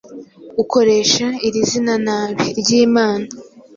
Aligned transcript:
ukoresha 0.61 1.27
iri 1.47 1.59
zina 1.69 1.95
nabi.ry' 2.05 2.75
imana 2.87 3.27